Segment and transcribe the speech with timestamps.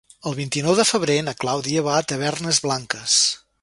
[0.29, 3.25] El vint-i-nou de febrer na Clàudia va a Tavernes Blanques.